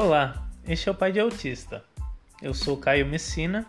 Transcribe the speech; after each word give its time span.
Olá, 0.00 0.48
este 0.64 0.88
é 0.88 0.92
o 0.92 0.94
Pai 0.94 1.10
de 1.10 1.18
Autista. 1.18 1.84
Eu 2.40 2.54
sou 2.54 2.76
Caio 2.76 3.04
Messina. 3.04 3.66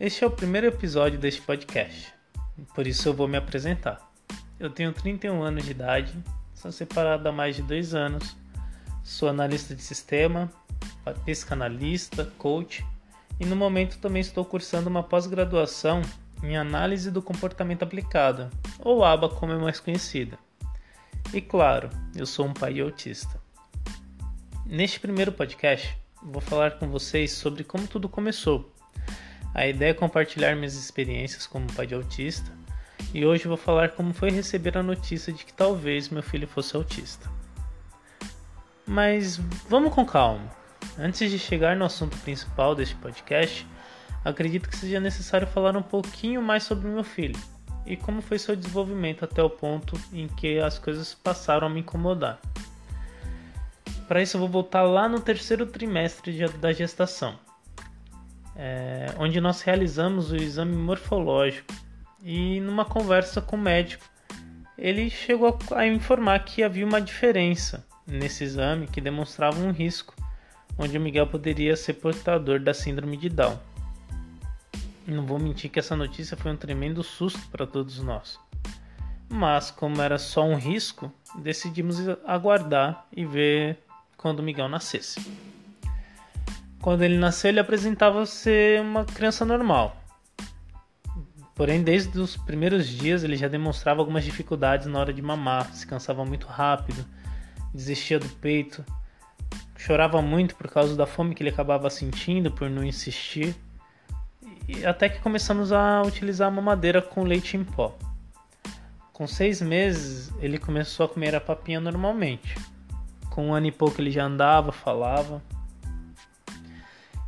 Este 0.00 0.24
é 0.24 0.26
o 0.26 0.30
primeiro 0.30 0.66
episódio 0.66 1.16
deste 1.20 1.40
podcast, 1.40 2.12
por 2.74 2.84
isso 2.84 3.08
eu 3.08 3.14
vou 3.14 3.28
me 3.28 3.36
apresentar. 3.36 4.10
Eu 4.58 4.70
tenho 4.70 4.92
31 4.92 5.40
anos 5.40 5.64
de 5.64 5.70
idade, 5.70 6.12
sou 6.52 6.72
separado 6.72 7.28
há 7.28 7.30
mais 7.30 7.54
de 7.54 7.62
dois 7.62 7.94
anos, 7.94 8.36
sou 9.04 9.28
analista 9.28 9.72
de 9.72 9.82
sistema, 9.82 10.50
psicanalista, 11.24 12.24
coach 12.36 12.84
e 13.38 13.46
no 13.46 13.54
momento 13.54 13.98
também 13.98 14.20
estou 14.20 14.44
cursando 14.44 14.90
uma 14.90 15.04
pós-graduação 15.04 16.02
em 16.42 16.56
análise 16.56 17.12
do 17.12 17.22
comportamento 17.22 17.84
aplicado, 17.84 18.50
ou 18.80 19.04
ABA 19.04 19.28
como 19.28 19.52
é 19.52 19.58
mais 19.58 19.78
conhecida. 19.78 20.36
E 21.32 21.40
claro, 21.40 21.88
eu 22.16 22.26
sou 22.26 22.46
um 22.46 22.52
pai 22.52 22.80
autista. 22.80 23.43
Neste 24.66 24.98
primeiro 24.98 25.30
podcast, 25.30 25.94
vou 26.22 26.40
falar 26.40 26.78
com 26.78 26.88
vocês 26.88 27.32
sobre 27.32 27.62
como 27.62 27.86
tudo 27.86 28.08
começou. 28.08 28.72
A 29.52 29.66
ideia 29.66 29.90
é 29.90 29.94
compartilhar 29.94 30.56
minhas 30.56 30.74
experiências 30.74 31.46
como 31.46 31.70
pai 31.74 31.86
de 31.86 31.94
autista 31.94 32.50
e 33.12 33.26
hoje 33.26 33.46
vou 33.46 33.58
falar 33.58 33.90
como 33.90 34.14
foi 34.14 34.30
receber 34.30 34.78
a 34.78 34.82
notícia 34.82 35.30
de 35.34 35.44
que 35.44 35.52
talvez 35.52 36.08
meu 36.08 36.22
filho 36.22 36.48
fosse 36.48 36.74
autista. 36.74 37.30
Mas 38.86 39.36
vamos 39.68 39.92
com 39.92 40.04
calma. 40.06 40.50
Antes 40.98 41.30
de 41.30 41.38
chegar 41.38 41.76
no 41.76 41.84
assunto 41.84 42.16
principal 42.20 42.74
deste 42.74 42.94
podcast, 42.94 43.66
acredito 44.24 44.70
que 44.70 44.78
seja 44.78 44.98
necessário 44.98 45.46
falar 45.46 45.76
um 45.76 45.82
pouquinho 45.82 46.40
mais 46.40 46.62
sobre 46.62 46.88
meu 46.88 47.04
filho 47.04 47.38
e 47.84 47.98
como 47.98 48.22
foi 48.22 48.38
seu 48.38 48.56
desenvolvimento 48.56 49.26
até 49.26 49.42
o 49.42 49.50
ponto 49.50 50.00
em 50.10 50.26
que 50.26 50.58
as 50.58 50.78
coisas 50.78 51.12
passaram 51.12 51.66
a 51.66 51.70
me 51.70 51.80
incomodar. 51.80 52.40
Para 54.06 54.22
isso, 54.22 54.36
eu 54.36 54.40
vou 54.40 54.48
voltar 54.48 54.82
lá 54.82 55.08
no 55.08 55.20
terceiro 55.20 55.66
trimestre 55.66 56.46
da 56.58 56.72
gestação, 56.72 57.38
é, 58.54 59.14
onde 59.18 59.40
nós 59.40 59.62
realizamos 59.62 60.30
o 60.30 60.36
exame 60.36 60.76
morfológico 60.76 61.72
e, 62.22 62.60
numa 62.60 62.84
conversa 62.84 63.40
com 63.40 63.56
o 63.56 63.58
médico, 63.58 64.04
ele 64.76 65.08
chegou 65.08 65.58
a 65.74 65.86
informar 65.86 66.44
que 66.44 66.62
havia 66.62 66.84
uma 66.84 67.00
diferença 67.00 67.86
nesse 68.06 68.44
exame 68.44 68.86
que 68.86 69.00
demonstrava 69.00 69.58
um 69.60 69.70
risco, 69.70 70.14
onde 70.76 70.98
o 70.98 71.00
Miguel 71.00 71.26
poderia 71.26 71.76
ser 71.76 71.94
portador 71.94 72.60
da 72.60 72.74
síndrome 72.74 73.16
de 73.16 73.28
Down. 73.28 73.58
Não 75.06 75.24
vou 75.24 75.38
mentir 75.38 75.70
que 75.70 75.78
essa 75.78 75.94
notícia 75.94 76.36
foi 76.36 76.52
um 76.52 76.56
tremendo 76.56 77.02
susto 77.02 77.40
para 77.50 77.66
todos 77.66 78.00
nós. 78.00 78.38
Mas, 79.28 79.70
como 79.70 80.00
era 80.00 80.18
só 80.18 80.44
um 80.44 80.56
risco, 80.56 81.12
decidimos 81.38 81.98
aguardar 82.26 83.06
e 83.14 83.24
ver 83.24 83.83
quando 84.24 84.42
Miguel 84.42 84.70
nascesse. 84.70 85.20
Quando 86.80 87.02
ele 87.02 87.18
nasceu, 87.18 87.50
ele 87.50 87.60
apresentava 87.60 88.24
ser 88.24 88.80
uma 88.80 89.04
criança 89.04 89.44
normal. 89.44 90.02
Porém, 91.54 91.82
desde 91.82 92.18
os 92.18 92.34
primeiros 92.34 92.88
dias, 92.88 93.22
ele 93.22 93.36
já 93.36 93.48
demonstrava 93.48 94.00
algumas 94.00 94.24
dificuldades 94.24 94.86
na 94.86 94.98
hora 94.98 95.12
de 95.12 95.20
mamar, 95.20 95.70
se 95.74 95.86
cansava 95.86 96.24
muito 96.24 96.46
rápido, 96.46 97.04
desistia 97.74 98.18
do 98.18 98.26
peito, 98.36 98.82
chorava 99.76 100.22
muito 100.22 100.56
por 100.56 100.70
causa 100.70 100.96
da 100.96 101.04
fome 101.06 101.34
que 101.34 101.42
ele 101.42 101.50
acabava 101.50 101.90
sentindo 101.90 102.50
por 102.50 102.70
não 102.70 102.82
insistir, 102.82 103.54
e 104.66 104.86
até 104.86 105.10
que 105.10 105.20
começamos 105.20 105.70
a 105.70 106.00
utilizar 106.00 106.48
a 106.48 106.50
mamadeira 106.50 107.02
com 107.02 107.24
leite 107.24 107.58
em 107.58 107.62
pó. 107.62 107.94
Com 109.12 109.26
seis 109.26 109.60
meses, 109.60 110.32
ele 110.40 110.56
começou 110.56 111.04
a 111.04 111.08
comer 111.10 111.34
a 111.34 111.40
papinha 111.42 111.78
normalmente. 111.78 112.56
Com 113.34 113.48
um 113.48 113.52
ano 113.52 113.66
e 113.66 113.72
pouco 113.72 114.00
ele 114.00 114.12
já 114.12 114.26
andava, 114.26 114.70
falava. 114.70 115.42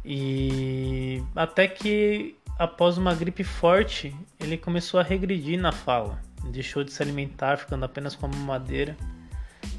E 0.05 1.21
até 1.35 1.67
que 1.67 2.37
após 2.57 2.97
uma 2.97 3.13
gripe 3.13 3.43
forte, 3.43 4.15
ele 4.39 4.57
começou 4.57 5.01
a 5.01 5.03
regredir 5.03 5.59
na 5.59 5.73
fala. 5.73 6.23
Deixou 6.45 6.85
de 6.85 6.93
se 6.93 7.03
alimentar, 7.03 7.57
ficando 7.57 7.85
apenas 7.85 8.15
com 8.15 8.27
a 8.27 8.29
mamadeira. 8.29 8.97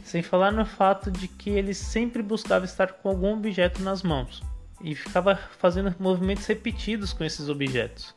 Sem 0.03 0.21
falar 0.21 0.51
no 0.51 0.65
fato 0.65 1.09
de 1.09 1.29
que 1.29 1.49
ele 1.49 1.73
sempre 1.73 2.21
buscava 2.21 2.65
estar 2.65 2.91
com 2.91 3.07
algum 3.07 3.31
objeto 3.31 3.81
nas 3.81 4.03
mãos 4.03 4.43
e 4.81 4.93
ficava 4.95 5.37
fazendo 5.57 5.95
movimentos 5.97 6.45
repetidos 6.45 7.13
com 7.13 7.23
esses 7.23 7.47
objetos. 7.47 8.13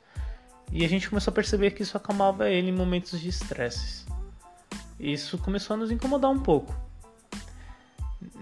E 0.73 0.85
a 0.85 0.89
gente 0.89 1.09
começou 1.09 1.31
a 1.31 1.35
perceber 1.35 1.71
que 1.71 1.85
isso 1.85 1.97
acalmava 1.97 2.51
ele 2.51 2.71
em 2.71 2.77
momentos 2.77 3.21
de 3.21 3.29
estresse. 3.29 4.05
Isso 4.99 5.39
começou 5.39 5.75
a 5.75 5.77
nos 5.77 5.93
incomodar 5.93 6.33
um 6.33 6.41
pouco 6.41 6.90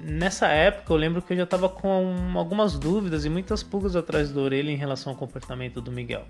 nessa 0.09 0.49
época 0.49 0.93
eu 0.93 0.97
lembro 0.97 1.21
que 1.21 1.33
eu 1.33 1.37
já 1.37 1.43
estava 1.45 1.69
com 1.69 2.33
algumas 2.35 2.79
dúvidas 2.79 3.25
e 3.25 3.31
muitas 3.31 3.63
pulgas 3.63 3.95
atrás 3.95 4.33
da 4.33 4.41
orelha 4.41 4.71
em 4.71 4.77
relação 4.77 5.13
ao 5.13 5.19
comportamento 5.19 5.81
do 5.81 5.93
Miguel. 5.93 6.25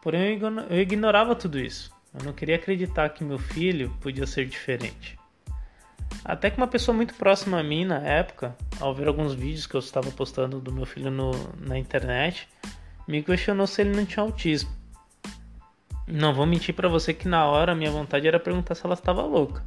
Porém 0.00 0.38
eu 0.70 0.80
ignorava 0.80 1.34
tudo 1.34 1.58
isso. 1.58 1.92
Eu 2.16 2.24
não 2.24 2.32
queria 2.32 2.54
acreditar 2.54 3.08
que 3.08 3.24
meu 3.24 3.38
filho 3.38 3.90
podia 4.00 4.26
ser 4.26 4.46
diferente. 4.46 5.18
Até 6.24 6.48
que 6.48 6.56
uma 6.56 6.68
pessoa 6.68 6.94
muito 6.94 7.14
próxima 7.14 7.58
a 7.58 7.62
mim 7.62 7.84
na 7.84 7.98
época, 7.98 8.56
ao 8.80 8.94
ver 8.94 9.08
alguns 9.08 9.34
vídeos 9.34 9.66
que 9.66 9.74
eu 9.74 9.80
estava 9.80 10.10
postando 10.12 10.60
do 10.60 10.72
meu 10.72 10.86
filho 10.86 11.10
no, 11.10 11.32
na 11.58 11.76
internet, 11.76 12.48
me 13.08 13.22
questionou 13.22 13.66
se 13.66 13.82
ele 13.82 13.96
não 13.96 14.06
tinha 14.06 14.22
autismo. 14.22 14.70
Não 16.06 16.32
vou 16.32 16.46
mentir 16.46 16.74
para 16.74 16.88
você 16.88 17.12
que 17.12 17.26
na 17.26 17.44
hora 17.46 17.74
minha 17.74 17.90
vontade 17.90 18.28
era 18.28 18.38
perguntar 18.38 18.74
se 18.74 18.86
ela 18.86 18.94
estava 18.94 19.22
louca 19.22 19.64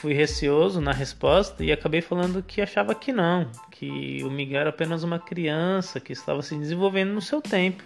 fui 0.00 0.14
receoso 0.14 0.80
na 0.80 0.92
resposta 0.92 1.62
e 1.62 1.70
acabei 1.70 2.00
falando 2.00 2.42
que 2.42 2.62
achava 2.62 2.94
que 2.94 3.12
não, 3.12 3.50
que 3.70 4.22
o 4.24 4.30
Miguel 4.30 4.62
era 4.62 4.70
apenas 4.70 5.02
uma 5.02 5.18
criança 5.18 6.00
que 6.00 6.14
estava 6.14 6.40
se 6.40 6.56
desenvolvendo 6.56 7.12
no 7.12 7.20
seu 7.20 7.42
tempo. 7.42 7.84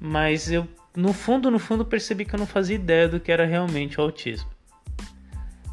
Mas 0.00 0.48
eu, 0.48 0.66
no 0.94 1.12
fundo, 1.12 1.50
no 1.50 1.58
fundo, 1.58 1.84
percebi 1.84 2.24
que 2.24 2.36
eu 2.36 2.38
não 2.38 2.46
fazia 2.46 2.76
ideia 2.76 3.08
do 3.08 3.18
que 3.18 3.32
era 3.32 3.44
realmente 3.44 3.98
o 3.98 4.02
autismo. 4.04 4.48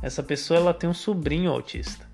Essa 0.02 0.24
pessoa 0.24 0.60
ela 0.60 0.74
tem 0.74 0.90
um 0.90 0.96
sobrinho 0.96 1.52
autista 1.52 2.10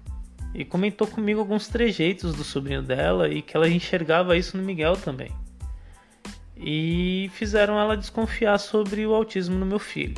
e 0.53 0.65
comentou 0.65 1.07
comigo 1.07 1.39
alguns 1.39 1.69
trejeitos 1.69 2.35
do 2.35 2.43
sobrinho 2.43 2.83
dela 2.83 3.29
e 3.29 3.41
que 3.41 3.55
ela 3.55 3.69
enxergava 3.69 4.35
isso 4.35 4.57
no 4.57 4.63
Miguel 4.63 4.97
também. 4.97 5.31
E 6.57 7.31
fizeram 7.33 7.79
ela 7.79 7.95
desconfiar 7.95 8.57
sobre 8.57 9.07
o 9.07 9.13
autismo 9.13 9.57
no 9.57 9.65
meu 9.65 9.79
filho. 9.79 10.15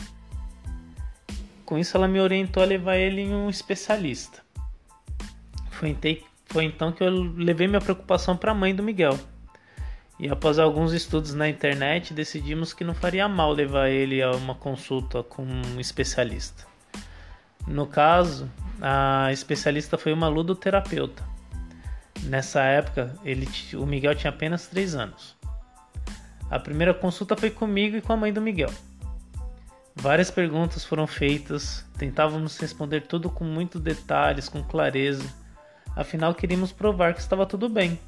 Com 1.68 1.78
isso, 1.78 1.98
ela 1.98 2.08
me 2.08 2.18
orientou 2.22 2.64
a 2.64 2.66
levar 2.66 2.96
ele 2.96 3.20
em 3.20 3.36
um 3.36 3.50
especialista. 3.50 4.42
Foi, 5.70 5.96
foi 6.46 6.64
então 6.64 6.94
que 6.94 7.04
eu 7.04 7.10
levei 7.10 7.68
minha 7.68 7.82
preocupação 7.82 8.38
para 8.38 8.54
a 8.54 8.56
mãe 8.56 8.74
do 8.74 8.82
Miguel. 8.82 9.20
E 10.18 10.30
após 10.30 10.60
alguns 10.60 10.94
estudos 10.94 11.34
na 11.34 11.50
internet, 11.50 12.14
decidimos 12.14 12.72
que 12.72 12.86
não 12.86 12.94
faria 12.94 13.28
mal 13.28 13.52
levar 13.52 13.90
ele 13.90 14.22
a 14.24 14.32
uma 14.32 14.56
consulta 14.56 15.22
com 15.22 15.44
um 15.44 15.78
especialista. 15.78 16.66
No 17.68 17.86
caso, 17.86 18.50
a 18.82 19.30
especialista 19.34 19.98
foi 19.98 20.14
uma 20.14 20.30
ludoterapeuta. 20.30 21.22
Nessa 22.24 22.62
época, 22.62 23.14
ele, 23.26 23.46
o 23.74 23.86
Miguel 23.86 24.16
tinha 24.16 24.32
apenas 24.32 24.68
3 24.68 24.96
anos. 24.96 25.36
A 26.50 26.58
primeira 26.58 26.94
consulta 26.94 27.36
foi 27.36 27.50
comigo 27.50 27.98
e 27.98 28.02
com 28.02 28.14
a 28.14 28.18
mãe 28.18 28.32
do 28.32 28.42
Miguel. 28.42 28.72
Várias 30.00 30.30
perguntas 30.30 30.86
foram 30.86 31.08
feitas, 31.08 31.84
tentávamos 31.98 32.58
responder 32.60 33.02
tudo 33.02 33.32
com 33.32 33.44
muitos 33.44 33.82
detalhes, 33.82 34.48
com 34.48 34.64
clareza. 34.64 35.28
Afinal, 35.96 36.36
queríamos 36.36 36.72
provar 36.72 37.16
que 37.16 37.20
estava 37.20 37.48
tudo 37.48 37.68
bem. 37.68 38.00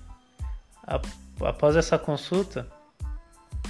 Após 1.41 1.75
essa 1.75 1.97
consulta, 1.97 2.67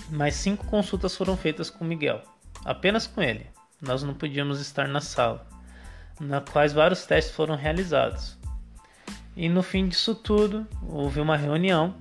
mais 0.09 0.35
cinco 0.35 0.65
consultas 0.65 1.15
foram 1.15 1.37
feitas 1.37 1.69
com 1.69 1.85
Miguel, 1.85 2.21
apenas 2.65 3.07
com 3.07 3.21
ele. 3.21 3.47
Nós 3.81 4.03
não 4.03 4.13
podíamos 4.13 4.59
estar 4.59 4.87
na 4.89 4.99
sala, 4.99 5.47
na 6.19 6.41
quais 6.41 6.73
vários 6.73 7.05
testes 7.05 7.33
foram 7.33 7.55
realizados. 7.55 8.37
E 9.33 9.47
no 9.47 9.63
fim 9.63 9.87
disso 9.87 10.13
tudo, 10.13 10.67
houve 10.89 11.21
uma 11.21 11.37
reunião 11.37 11.95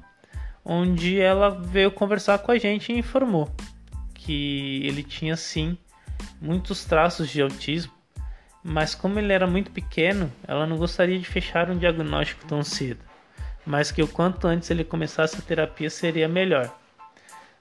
onde 0.65 1.21
ela 1.21 1.51
veio 1.51 1.93
conversar 1.93 2.41
com 2.41 2.51
a 2.51 2.59
gente 2.59 2.93
e 2.93 2.99
informou 2.99 3.49
que 4.13 4.83
ele 4.85 5.05
tinha 5.05 5.37
sim 5.37 5.79
muitos 6.41 6.85
traços 6.85 7.29
de 7.29 7.43
autismo, 7.43 7.93
mas 8.63 8.95
como 8.95 9.19
ele 9.19 9.33
era 9.33 9.47
muito 9.47 9.71
pequeno, 9.71 10.33
ela 10.47 10.67
não 10.67 10.77
gostaria 10.77 11.19
de 11.19 11.25
fechar 11.25 11.71
um 11.71 11.79
diagnóstico 11.79 12.45
tão 12.47 12.63
cedo, 12.63 13.01
mas 13.65 13.91
que 13.91 14.03
o 14.03 14.09
quanto 14.09 14.47
antes 14.47 14.71
ele 14.71 14.85
começasse 14.85 15.37
a 15.37 15.43
terapia 15.43 15.91
seria 15.91 16.29
melhor. 16.29 16.75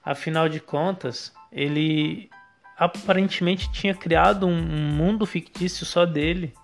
Afinal 0.04 0.48
de 0.48 0.60
contas, 0.60 1.32
ele 1.52 2.30
aparentemente 2.76 3.70
tinha 3.72 3.94
criado 3.94 4.46
um 4.46 4.62
mundo 4.62 5.26
fictício 5.26 5.84
só 5.84 6.06
dele 6.06 6.54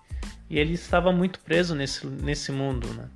e 0.49 0.57
ele 0.57 0.73
estava 0.73 1.11
muito 1.11 1.39
preso 1.39 1.75
nesse, 1.75 2.05
nesse 2.07 2.51
mundo, 2.51 2.87
né? 2.93 3.09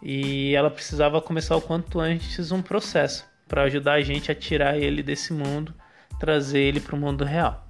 E 0.00 0.54
ela 0.54 0.70
precisava 0.70 1.20
começar 1.20 1.56
o 1.56 1.60
quanto 1.60 1.98
antes 1.98 2.52
um 2.52 2.62
processo 2.62 3.26
para 3.48 3.62
ajudar 3.62 3.94
a 3.94 4.02
gente 4.02 4.30
a 4.30 4.34
tirar 4.34 4.76
ele 4.76 5.02
desse 5.02 5.32
mundo, 5.32 5.74
trazer 6.18 6.60
ele 6.60 6.80
para 6.80 6.94
o 6.94 6.98
mundo 6.98 7.24
real. 7.24 7.63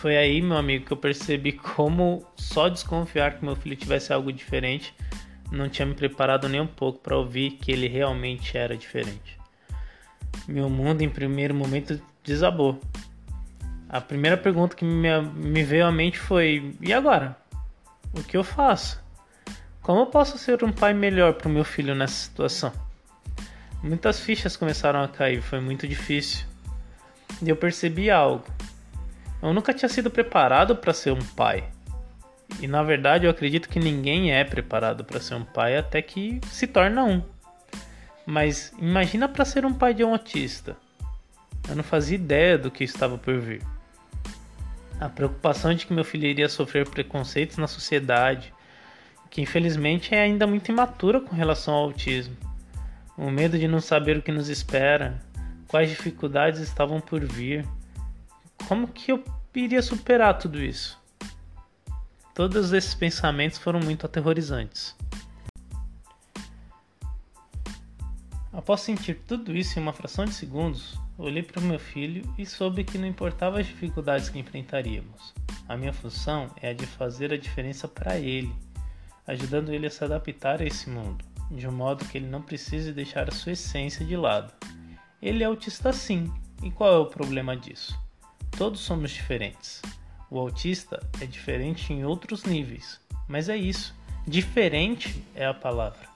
Foi 0.00 0.16
aí, 0.16 0.40
meu 0.40 0.56
amigo, 0.56 0.86
que 0.86 0.92
eu 0.92 0.96
percebi 0.96 1.50
como 1.50 2.24
só 2.36 2.68
desconfiar 2.68 3.36
que 3.36 3.44
meu 3.44 3.56
filho 3.56 3.74
tivesse 3.74 4.12
algo 4.12 4.32
diferente 4.32 4.94
não 5.50 5.68
tinha 5.68 5.84
me 5.84 5.94
preparado 5.94 6.48
nem 6.48 6.60
um 6.60 6.68
pouco 6.68 7.00
para 7.00 7.16
ouvir 7.16 7.52
que 7.52 7.72
ele 7.72 7.88
realmente 7.88 8.56
era 8.56 8.76
diferente. 8.76 9.36
Meu 10.46 10.70
mundo, 10.70 11.02
em 11.02 11.08
primeiro 11.08 11.52
momento, 11.52 12.00
desabou. 12.22 12.80
A 13.88 14.00
primeira 14.00 14.36
pergunta 14.36 14.76
que 14.76 14.84
me, 14.84 15.64
veio 15.64 15.84
à 15.84 15.90
mente 15.90 16.16
foi: 16.16 16.76
e 16.80 16.92
agora? 16.92 17.36
O 18.12 18.22
que 18.22 18.36
eu 18.36 18.44
faço? 18.44 19.02
Como 19.82 20.02
eu 20.02 20.06
posso 20.06 20.38
ser 20.38 20.62
um 20.62 20.70
pai 20.70 20.94
melhor 20.94 21.32
para 21.32 21.48
o 21.48 21.52
meu 21.52 21.64
filho 21.64 21.96
nessa 21.96 22.14
situação? 22.14 22.72
Muitas 23.82 24.20
fichas 24.20 24.56
começaram 24.56 25.02
a 25.02 25.08
cair, 25.08 25.42
foi 25.42 25.60
muito 25.60 25.88
difícil. 25.88 26.46
E 27.42 27.48
eu 27.48 27.56
percebi 27.56 28.10
algo. 28.10 28.44
Eu 29.42 29.52
nunca 29.52 29.72
tinha 29.72 29.88
sido 29.88 30.10
preparado 30.10 30.76
para 30.76 30.92
ser 30.92 31.12
um 31.12 31.24
pai. 31.24 31.64
E 32.60 32.66
na 32.66 32.82
verdade 32.82 33.26
eu 33.26 33.30
acredito 33.30 33.68
que 33.68 33.78
ninguém 33.78 34.32
é 34.32 34.42
preparado 34.42 35.04
para 35.04 35.20
ser 35.20 35.34
um 35.34 35.44
pai 35.44 35.76
até 35.76 36.02
que 36.02 36.40
se 36.50 36.66
torna 36.66 37.04
um. 37.04 37.22
Mas 38.26 38.72
imagina 38.78 39.28
para 39.28 39.44
ser 39.44 39.64
um 39.64 39.72
pai 39.72 39.94
de 39.94 40.02
um 40.04 40.12
autista. 40.12 40.76
Eu 41.68 41.76
não 41.76 41.84
fazia 41.84 42.16
ideia 42.16 42.58
do 42.58 42.70
que 42.70 42.82
estava 42.82 43.16
por 43.16 43.38
vir. 43.38 43.62
A 45.00 45.08
preocupação 45.08 45.74
de 45.74 45.86
que 45.86 45.92
meu 45.92 46.04
filho 46.04 46.26
iria 46.26 46.48
sofrer 46.48 46.88
preconceitos 46.88 47.56
na 47.56 47.68
sociedade, 47.68 48.52
que 49.30 49.40
infelizmente 49.40 50.14
é 50.14 50.22
ainda 50.22 50.46
muito 50.46 50.70
imatura 50.70 51.20
com 51.20 51.36
relação 51.36 51.74
ao 51.74 51.84
autismo. 51.84 52.36
O 53.16 53.30
medo 53.30 53.58
de 53.58 53.68
não 53.68 53.80
saber 53.80 54.16
o 54.16 54.22
que 54.22 54.32
nos 54.32 54.48
espera, 54.48 55.18
quais 55.68 55.88
dificuldades 55.88 56.60
estavam 56.60 57.00
por 57.00 57.24
vir. 57.24 57.66
Como 58.66 58.88
que 58.88 59.12
eu 59.12 59.22
iria 59.54 59.82
superar 59.82 60.38
tudo 60.38 60.62
isso? 60.62 60.98
Todos 62.34 62.72
esses 62.72 62.94
pensamentos 62.94 63.58
foram 63.58 63.80
muito 63.80 64.06
aterrorizantes. 64.06 64.96
Após 68.52 68.80
sentir 68.80 69.22
tudo 69.26 69.56
isso 69.56 69.78
em 69.78 69.82
uma 69.82 69.92
fração 69.92 70.24
de 70.24 70.34
segundos, 70.34 70.98
olhei 71.16 71.42
para 71.42 71.60
o 71.60 71.64
meu 71.64 71.78
filho 71.78 72.22
e 72.36 72.44
soube 72.44 72.84
que 72.84 72.98
não 72.98 73.06
importava 73.06 73.60
as 73.60 73.66
dificuldades 73.66 74.28
que 74.28 74.38
enfrentaríamos. 74.38 75.34
A 75.68 75.76
minha 75.76 75.92
função 75.92 76.50
é 76.60 76.70
a 76.70 76.72
de 76.72 76.86
fazer 76.86 77.32
a 77.32 77.38
diferença 77.38 77.86
para 77.86 78.18
ele, 78.18 78.54
ajudando 79.26 79.72
ele 79.72 79.86
a 79.86 79.90
se 79.90 80.02
adaptar 80.04 80.60
a 80.60 80.64
esse 80.64 80.88
mundo, 80.90 81.24
de 81.50 81.66
um 81.66 81.72
modo 81.72 82.04
que 82.04 82.18
ele 82.18 82.26
não 82.26 82.42
precise 82.42 82.92
deixar 82.92 83.28
a 83.28 83.34
sua 83.34 83.52
essência 83.52 84.04
de 84.04 84.16
lado. 84.16 84.52
Ele 85.20 85.42
é 85.42 85.46
autista 85.46 85.92
sim, 85.92 86.32
e 86.62 86.70
qual 86.70 86.94
é 86.94 86.98
o 86.98 87.06
problema 87.06 87.56
disso? 87.56 87.98
Todos 88.58 88.80
somos 88.80 89.12
diferentes. 89.12 89.80
O 90.28 90.36
autista 90.36 91.00
é 91.20 91.26
diferente 91.26 91.92
em 91.92 92.04
outros 92.04 92.42
níveis, 92.42 93.00
mas 93.28 93.48
é 93.48 93.56
isso. 93.56 93.94
Diferente 94.26 95.24
é 95.32 95.46
a 95.46 95.54
palavra. 95.54 96.08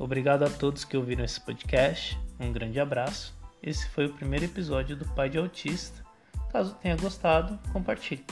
Obrigado 0.00 0.42
a 0.42 0.50
todos 0.50 0.84
que 0.84 0.96
ouviram 0.96 1.24
esse 1.24 1.40
podcast. 1.40 2.18
Um 2.40 2.50
grande 2.50 2.80
abraço. 2.80 3.32
Esse 3.62 3.88
foi 3.90 4.06
o 4.06 4.12
primeiro 4.12 4.46
episódio 4.46 4.96
do 4.96 5.04
Pai 5.10 5.30
de 5.30 5.38
Autista. 5.38 6.04
Caso 6.50 6.74
tenha 6.82 6.96
gostado, 6.96 7.56
compartilhe. 7.72 8.24